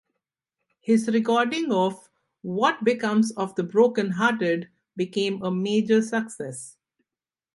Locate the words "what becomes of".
2.41-3.53